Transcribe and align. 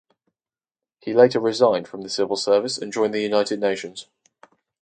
He 1.01 1.13
later 1.13 1.39
resigned 1.39 1.87
from 1.87 2.09
civil 2.09 2.35
service 2.35 2.75
and 2.79 2.91
joined 2.91 3.13
the 3.13 3.21
United 3.21 3.59
Nations. 3.59 4.07